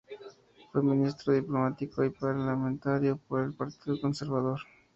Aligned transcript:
Fue 0.71 0.81
Ministro, 0.81 1.31
diplomático 1.31 2.03
y 2.03 2.09
parlamentario 2.09 3.19
por 3.27 3.43
el 3.43 3.53
Partido 3.53 4.01
Conservador. 4.01 4.59